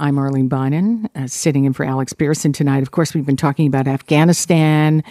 [0.00, 2.82] I'm Arlene Bynon, uh, sitting in for Alex Pierson tonight.
[2.82, 5.04] Of course, we've been talking about Afghanistan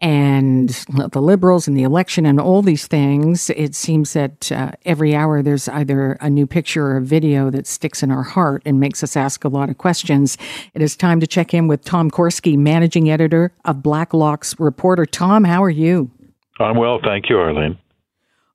[0.00, 0.70] and
[1.12, 3.50] the liberals and the election and all these things.
[3.50, 7.68] It seems that uh, every hour there's either a new picture or a video that
[7.68, 10.36] sticks in our heart and makes us ask a lot of questions.
[10.74, 15.06] It is time to check in with Tom Korski, managing editor of Blacklock's Reporter.
[15.06, 16.10] Tom, how are you?
[16.58, 17.78] I'm well, thank you, Arlene.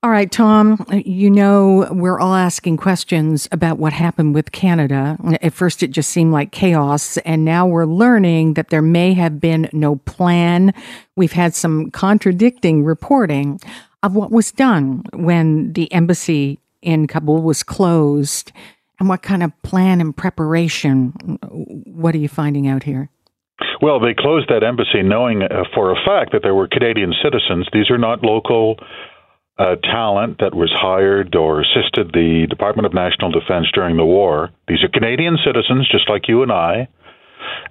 [0.08, 5.18] All right, Tom, you know, we're all asking questions about what happened with Canada.
[5.42, 9.42] At first, it just seemed like chaos, and now we're learning that there may have
[9.42, 10.74] been no plan.
[11.18, 13.60] We've had some contradicting reporting
[14.02, 18.54] of what was done when the embassy in Kabul was closed
[19.02, 21.38] and what kind of plan and preparation.
[21.86, 23.10] What are you finding out here?
[23.82, 27.68] Well, they closed that embassy knowing uh, for a fact that there were Canadian citizens.
[27.74, 28.78] These are not local
[29.60, 34.52] uh, talent that was hired or assisted the Department of National Defense during the war.
[34.68, 36.88] These are Canadian citizens, just like you and I,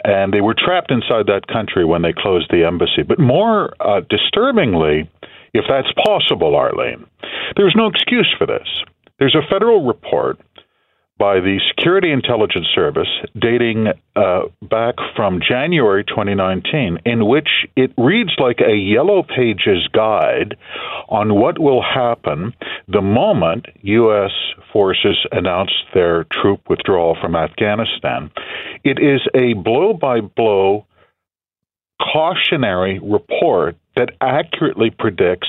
[0.05, 3.03] and they were trapped inside that country when they closed the embassy.
[3.07, 5.09] But more uh, disturbingly,
[5.55, 7.07] if that's possible, Arlene,
[7.57, 8.67] there's no excuse for this.
[9.19, 10.39] There's a federal report
[11.27, 18.31] by the Security Intelligence Service dating uh, back from January 2019, in which it reads
[18.39, 20.57] like a yellow pages guide
[21.09, 22.55] on what will happen
[22.87, 24.31] the moment U.S.
[24.73, 28.31] forces announce their troop withdrawal from Afghanistan.
[28.85, 30.87] It is a blow by blow
[32.01, 35.49] cautionary report that accurately predicts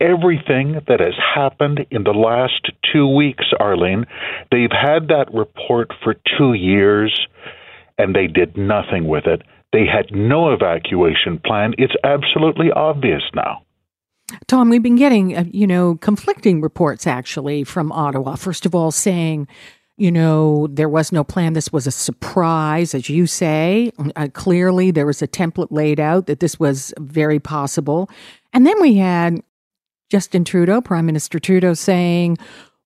[0.00, 4.06] everything that has happened in the last two weeks, Arlene.
[4.50, 7.26] They've had that report for two years
[7.98, 9.42] and they did nothing with it.
[9.72, 11.74] They had no evacuation plan.
[11.78, 13.62] It's absolutely obvious now.
[14.48, 18.34] Tom, we've been getting, uh, you know, conflicting reports actually from Ottawa.
[18.34, 19.46] First of all, saying,
[19.96, 21.54] you know, there was no plan.
[21.54, 23.92] This was a surprise, as you say.
[24.14, 28.10] Uh, clearly, there was a template laid out that this was very possible.
[28.52, 29.42] And then we had
[30.10, 32.38] Justin Trudeau, Prime Minister Trudeau, saying,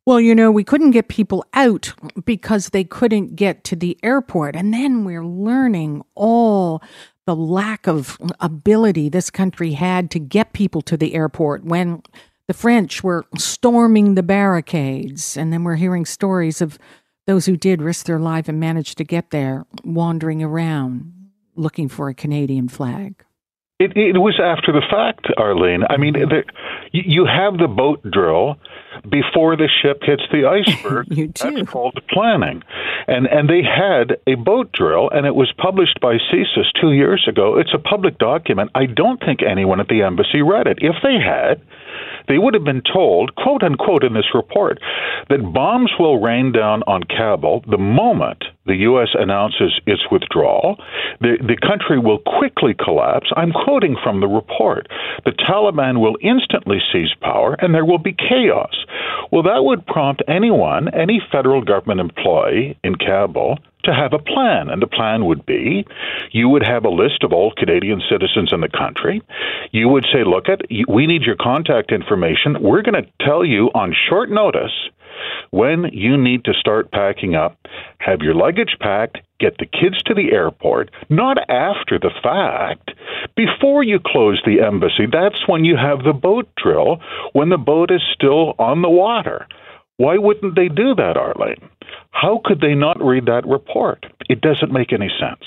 [0.07, 1.93] well, you know, we couldn't get people out
[2.25, 4.57] because they couldn't get to the airport.
[4.57, 6.83] And then we're learning all
[7.27, 12.03] the lack of ability this country had to get people to the airport when
[12.49, 15.37] the French were storming the barricades.
[15.37, 16.79] And then we're hearing stories of
[17.27, 21.13] those who did risk their life and managed to get there wandering around
[21.55, 23.25] looking for a Canadian flag.
[23.81, 25.85] It, it was after the fact, Arlene.
[25.89, 26.29] I mean, mm-hmm.
[26.29, 26.45] the,
[26.93, 28.57] you have the boat drill
[29.09, 31.07] before the ship hits the iceberg.
[31.11, 31.51] you do.
[31.51, 32.63] That's called planning.
[33.09, 37.27] And and they had a boat drill, and it was published by CSIS two years
[37.27, 37.57] ago.
[37.59, 38.71] It's a public document.
[38.75, 40.81] I don't think anyone at the embassy read it.
[40.83, 41.63] If they had,
[42.31, 44.79] they would have been told, quote unquote, in this report,
[45.29, 49.09] that bombs will rain down on Kabul the moment the U.S.
[49.15, 50.77] announces its withdrawal.
[51.21, 53.27] The, the country will quickly collapse.
[53.35, 54.87] I'm quoting from the report.
[55.25, 58.77] The Taliban will instantly seize power and there will be chaos.
[59.33, 64.69] Well, that would prompt anyone, any federal government employee in Kabul, to have a plan.
[64.69, 65.87] And the plan would be
[66.33, 69.23] you would have a list of all Canadian citizens in the country.
[69.73, 72.57] You would say, look, at we need your contact information.
[72.61, 74.73] We're going to tell you on short notice
[75.51, 77.59] when you need to start packing up,
[77.99, 82.93] have your luggage packed, get the kids to the airport, not after the fact,
[83.37, 85.07] before you close the embassy.
[85.11, 87.01] That's when you have the boat drill,
[87.33, 89.47] when the boat is still on the water.
[90.01, 91.69] Why wouldn't they do that, Arlene?
[92.11, 94.07] How could they not read that report?
[94.31, 95.45] It doesn't make any sense.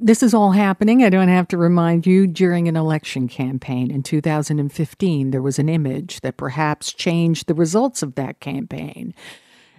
[0.00, 4.02] This is all happening, I don't have to remind you, during an election campaign in
[4.02, 5.30] 2015.
[5.30, 9.14] There was an image that perhaps changed the results of that campaign.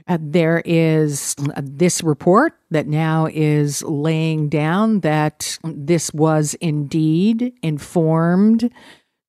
[0.07, 7.51] Uh, there is uh, this report that now is laying down that this was indeed
[7.61, 8.71] informed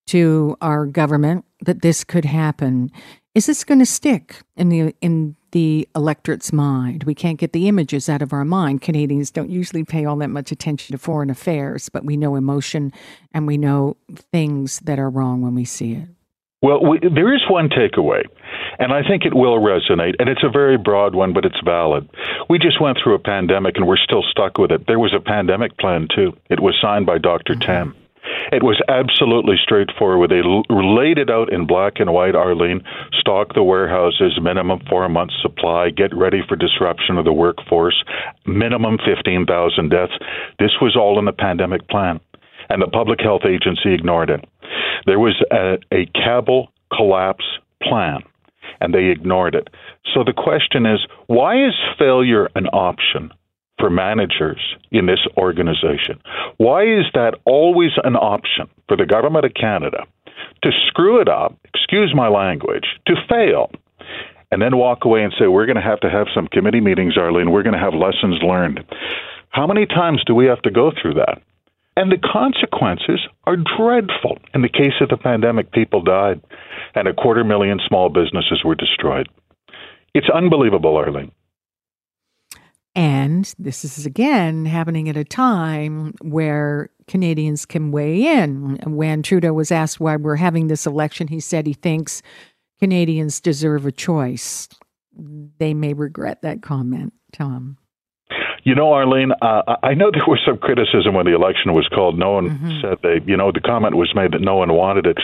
[0.07, 2.91] to our government that this could happen.
[3.33, 7.05] Is this going to stick in the in the electorate's mind?
[7.05, 8.83] We can't get the images out of our mind.
[8.83, 12.93] Canadians don't usually pay all that much attention to foreign affairs, but we know emotion
[13.33, 13.97] and we know
[14.33, 16.09] things that are wrong when we see it.
[16.63, 18.23] Well, we, there is one takeaway,
[18.81, 22.11] and I think it will resonate, and it's a very broad one, but it's valid.
[22.51, 24.87] We just went through a pandemic, and we're still stuck with it.
[24.87, 26.37] There was a pandemic plan, too.
[26.51, 27.63] It was signed by doctor mm-hmm.
[27.63, 27.97] Tam.
[28.53, 30.31] It was absolutely straightforward.
[30.31, 32.83] They laid it out in black and white, Arlene.
[33.21, 38.03] Stock the warehouses, minimum four months supply, get ready for disruption of the workforce,
[38.47, 40.13] minimum 15,000 deaths.
[40.59, 42.19] This was all in the pandemic plan.
[42.69, 44.45] And the Public Health Agency ignored it.
[45.07, 46.07] There was a, a
[46.93, 47.45] collapse
[47.83, 48.23] plan,
[48.81, 49.69] and they ignored it.
[50.13, 53.31] So the question is why is failure an option
[53.81, 54.61] for managers
[54.93, 56.21] in this organization?
[56.59, 60.05] Why is that always an option for the government of Canada
[60.63, 63.71] to screw it up, excuse my language, to fail,
[64.51, 67.17] and then walk away and say, we're going to have to have some committee meetings,
[67.17, 68.85] Arlene, we're going to have lessons learned?
[69.49, 71.43] How many times do we have to go through that?
[71.97, 74.39] And the consequences are dreadful.
[74.55, 76.41] In the case of the pandemic, people died,
[76.95, 79.29] and a quarter million small businesses were destroyed.
[80.15, 81.33] It's unbelievable, Arlene.
[82.95, 88.79] And this is again happening at a time where Canadians can weigh in.
[88.85, 92.23] When Trudeau was asked why we're having this election, he said he thinks
[92.81, 94.69] Canadians deserve a choice.
[95.59, 97.77] They may regret that comment, Tom.
[98.63, 102.19] You know, Arlene, uh, I know there was some criticism when the election was called.
[102.19, 102.81] No one mm-hmm.
[102.81, 105.19] said they, you know, the comment was made that no one wanted it.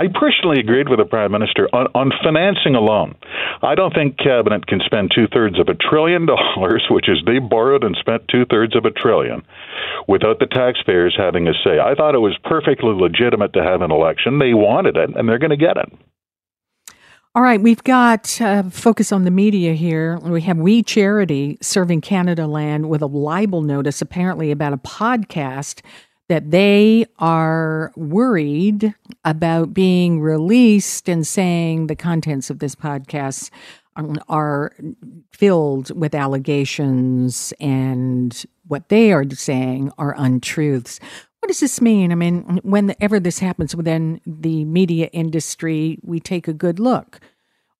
[0.00, 3.16] I personally agreed with the Prime Minister on, on financing alone.
[3.60, 7.38] I don't think Cabinet can spend two thirds of a trillion dollars, which is they
[7.38, 9.42] borrowed and spent two thirds of a trillion,
[10.08, 11.78] without the taxpayers having a say.
[11.78, 14.38] I thought it was perfectly legitimate to have an election.
[14.38, 15.92] They wanted it, and they're going to get it.
[17.34, 20.18] All right, we've got uh, focus on the media here.
[20.20, 25.82] We have We Charity serving Canadaland with a libel notice, apparently about a podcast
[26.30, 28.94] that they are worried
[29.24, 33.50] about being released and saying the contents of this podcast
[34.28, 34.72] are
[35.32, 41.00] filled with allegations and what they are saying are untruths.
[41.40, 42.12] What does this mean?
[42.12, 47.18] I mean, whenever this happens within the media industry, we take a good look.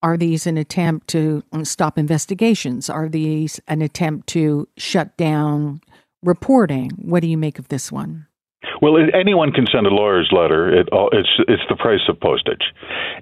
[0.02, 2.90] Are these an attempt to stop investigations?
[2.90, 5.82] Are these an attempt to shut down
[6.20, 6.90] reporting?
[6.96, 8.26] What do you make of this one?
[8.82, 10.80] Well, anyone can send a lawyer's letter.
[10.80, 12.62] It, it's it's the price of postage,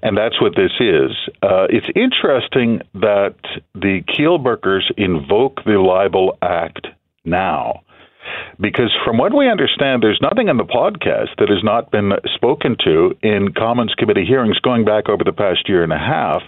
[0.01, 1.11] and that's what this is.
[1.41, 3.35] Uh, it's interesting that
[3.73, 6.87] the Kielburgers invoke the Libel Act
[7.23, 7.81] now
[8.59, 12.75] because from what we understand, there's nothing in the podcast that has not been spoken
[12.83, 16.41] to in Commons Committee hearings going back over the past year and a half,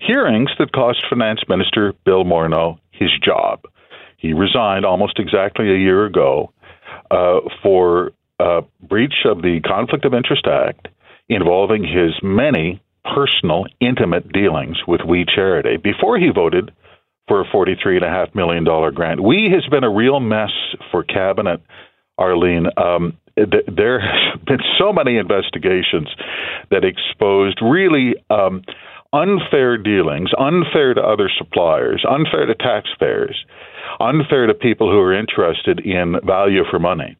[0.00, 3.64] hearings that cost Finance Minister Bill Morneau his job.
[4.16, 6.52] He resigned almost exactly a year ago
[7.10, 10.88] uh, for uh, breach of the Conflict of Interest Act
[11.28, 16.72] involving his many personal, intimate dealings with We Charity before he voted
[17.28, 19.22] for a $43.5 million grant.
[19.22, 20.50] We has been a real mess
[20.90, 21.60] for Cabinet,
[22.18, 22.66] Arlene.
[22.76, 26.08] Um, th- there have been so many investigations
[26.70, 28.62] that exposed really um,
[29.12, 33.44] unfair dealings, unfair to other suppliers, unfair to taxpayers,
[34.00, 37.16] unfair to people who are interested in value for money.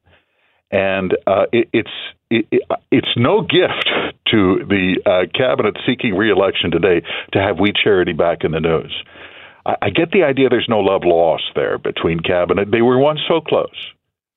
[0.71, 1.91] And uh, it, it's
[2.31, 2.47] it,
[2.91, 3.91] it's no gift
[4.31, 7.03] to the uh, cabinet seeking reelection today
[7.33, 8.95] to have We Charity back in the news.
[9.67, 12.71] I, I get the idea there's no love lost there between cabinet.
[12.71, 13.75] They were once so close,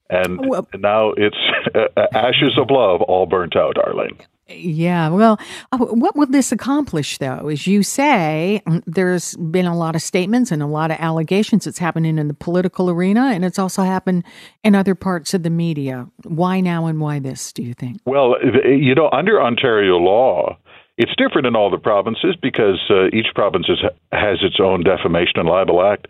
[0.10, 1.38] and, well, and now it's
[1.76, 4.18] uh, ashes of love all burnt out, Arlene.
[4.56, 5.40] Yeah, well,
[5.72, 7.48] uh, what will this accomplish, though?
[7.50, 11.68] As you say, mm, there's been a lot of statements and a lot of allegations.
[11.68, 14.24] It's happening in the political arena, and it's also happened
[14.64, 16.08] in other parts of the media.
[16.24, 18.00] Why now and why this, do you think?
[18.06, 18.36] Well,
[18.66, 20.58] you know, under Ontario law,
[20.98, 23.68] it's different in all the provinces because uh, each province
[24.12, 26.08] has its own defamation and libel act.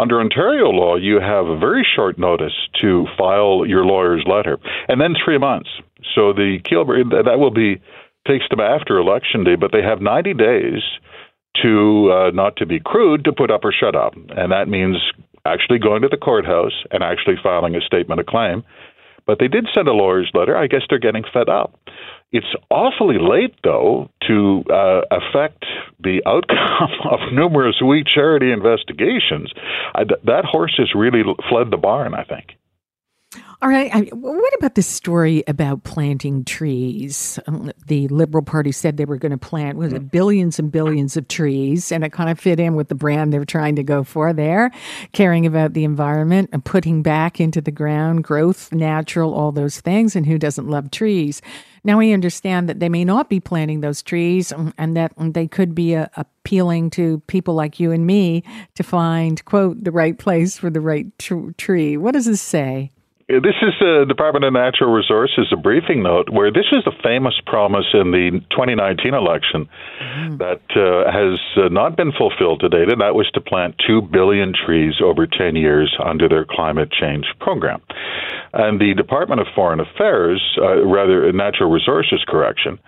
[0.00, 4.58] Under Ontario law, you have a very short notice to file your lawyer's letter,
[4.88, 5.70] and then three months.
[6.14, 6.58] So the
[7.24, 7.80] that will be
[8.26, 10.82] takes them after election day, but they have 90 days
[11.62, 14.96] to uh, not to be crude to put up or shut up, and that means
[15.46, 18.64] actually going to the courthouse and actually filing a statement of claim.
[19.26, 20.56] But they did send a lawyer's letter.
[20.56, 21.78] I guess they're getting fed up.
[22.32, 25.64] It's awfully late, though, to uh, affect
[26.02, 29.52] the outcome of numerous We Charity investigations.
[29.94, 32.56] I, that horse has really fled the barn, I think.
[33.62, 33.90] All right.
[33.94, 37.38] I, what about this story about planting trees?
[37.46, 40.10] Um, the Liberal Party said they were going to plant was it, mm.
[40.10, 43.44] billions and billions of trees, and it kind of fit in with the brand they're
[43.44, 44.70] trying to go for there,
[45.12, 50.14] caring about the environment and putting back into the ground growth, natural, all those things.
[50.14, 51.40] And who doesn't love trees?
[51.84, 55.46] Now we understand that they may not be planting those trees um, and that they
[55.46, 58.42] could be uh, appealing to people like you and me
[58.74, 61.96] to find, quote, the right place for the right tr- tree.
[61.96, 62.90] What does this say?
[63.26, 67.32] This is the Department of Natural Resources, a briefing note where this is the famous
[67.46, 70.36] promise in the 2019 election mm-hmm.
[70.36, 74.02] that uh, has uh, not been fulfilled to date, and that was to plant 2
[74.12, 77.80] billion trees over 10 years under their climate change program.
[78.54, 82.78] And the Department of Foreign Affairs, uh, rather Natural Resources Correction,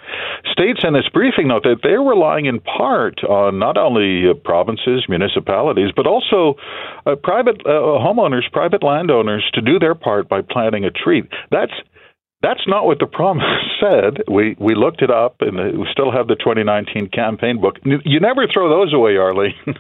[0.53, 5.05] states in its briefing note that they're relying in part on not only uh, provinces,
[5.09, 6.55] municipalities, but also
[7.05, 11.23] uh, private uh, homeowners, private landowners to do their part by planting a tree.
[11.51, 11.73] That's
[12.43, 13.45] that's not what the promise
[13.81, 14.23] said.
[14.31, 17.77] We we looked it up, and we still have the 2019 campaign book.
[17.85, 19.55] You never throw those away, Arlene.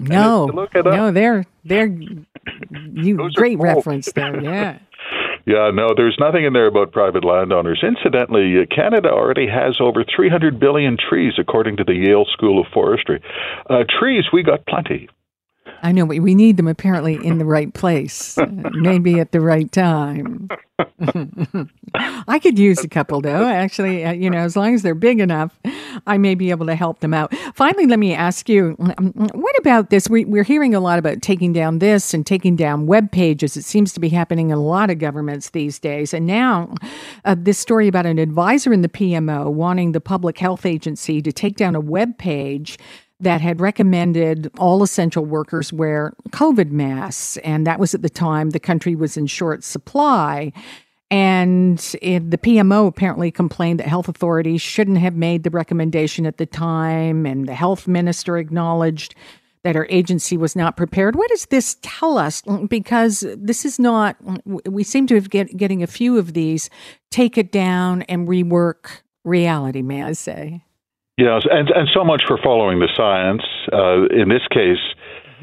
[0.00, 1.86] No, no, they're they're
[2.94, 4.40] you great reference there.
[4.42, 4.78] Yeah.
[5.46, 7.82] Yeah, no, there's nothing in there about private landowners.
[7.82, 12.66] Incidentally, uh, Canada already has over 300 billion trees, according to the Yale School of
[12.72, 13.22] Forestry.
[13.68, 15.08] Uh, trees, we got plenty.
[15.82, 18.38] I know, but we need them apparently in the right place,
[18.72, 20.48] maybe at the right time.
[22.30, 23.44] I could use a couple though.
[23.48, 25.58] Actually, uh, you know, as long as they're big enough,
[26.06, 27.34] I may be able to help them out.
[27.54, 30.08] Finally, let me ask you, um, what about this?
[30.08, 33.56] We, are hearing a lot about taking down this and taking down web pages.
[33.56, 36.14] It seems to be happening in a lot of governments these days.
[36.14, 36.72] And now,
[37.24, 41.32] uh, this story about an advisor in the PMO wanting the public health agency to
[41.32, 42.78] take down a web page
[43.18, 47.36] that had recommended all essential workers wear COVID masks.
[47.38, 50.52] And that was at the time the country was in short supply.
[51.10, 56.36] And it, the PMO apparently complained that health authorities shouldn't have made the recommendation at
[56.36, 57.26] the time.
[57.26, 59.14] And the health minister acknowledged
[59.62, 61.16] that her agency was not prepared.
[61.16, 62.42] What does this tell us?
[62.68, 66.70] Because this is not, we seem to have get, getting a few of these
[67.10, 70.62] take it down and rework reality, may I say.
[71.20, 73.42] Yes, and and so much for following the science.
[73.70, 74.80] Uh, in this case,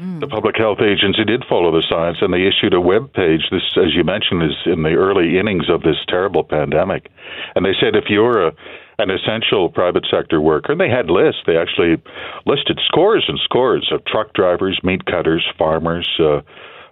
[0.00, 0.20] mm.
[0.20, 3.42] the Public Health Agency did follow the science, and they issued a web page.
[3.50, 7.10] This, as you mentioned, is in the early innings of this terrible pandemic,
[7.54, 8.52] and they said if you're a
[9.00, 11.42] an essential private sector worker, and they had lists.
[11.46, 12.02] They actually
[12.46, 16.08] listed scores and scores of truck drivers, meat cutters, farmers.
[16.18, 16.40] Uh,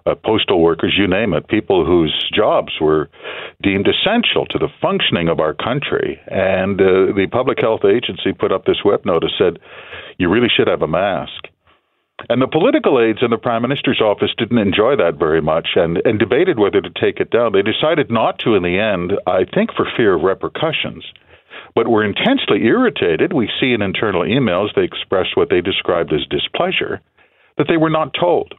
[0.07, 3.11] uh, postal workers, you name it, people whose jobs were
[3.63, 6.21] deemed essential to the functioning of our country.
[6.29, 9.59] And uh, the Public Health Agency put up this web notice said,
[10.19, 11.49] you really should have a mask.
[12.31, 16.01] And the political aides in the Prime Minister's office didn't enjoy that very much and,
[16.05, 17.53] and debated whether to take it down.
[17.53, 21.05] They decided not to in the end, I think for fear of repercussions.
[21.75, 23.33] But were intensely irritated.
[23.33, 27.03] We see in internal emails they expressed what they described as displeasure
[27.59, 28.55] that they were not told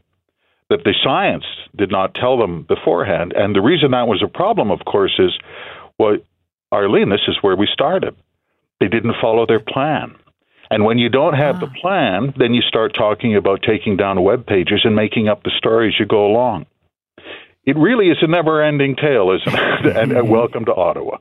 [0.70, 1.46] that the science
[1.76, 3.34] did not tell them beforehand.
[3.36, 5.32] And the reason that was a problem, of course, is
[5.98, 6.18] well,
[6.72, 8.16] Arlene, this is where we started.
[8.80, 10.16] They didn't follow their plan.
[10.70, 11.82] And when you don't have the ah.
[11.82, 15.88] plan, then you start talking about taking down web pages and making up the story
[15.88, 16.66] as you go along.
[17.66, 19.86] It really is a never ending tale, isn't it?
[19.98, 21.18] and, and welcome to Ottawa.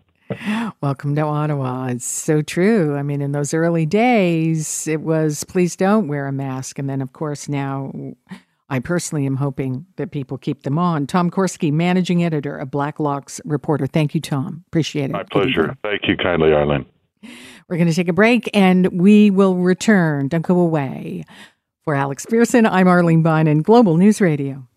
[0.81, 1.87] Welcome to Ottawa.
[1.87, 2.97] It's so true.
[2.97, 6.79] I mean, in those early days, it was please don't wear a mask.
[6.79, 7.93] And then, of course, now
[8.69, 11.07] I personally am hoping that people keep them on.
[11.07, 13.87] Tom Korski, managing editor of Blacklock's Reporter.
[13.87, 14.65] Thank you, Tom.
[14.67, 15.13] Appreciate it.
[15.13, 15.77] My pleasure.
[15.83, 16.87] Thank you kindly, Arlene.
[17.69, 20.29] We're going to take a break and we will return.
[20.29, 21.25] Don't go away.
[21.85, 24.69] For Alex Pierson, I'm Arlene Bynon, Global News Radio.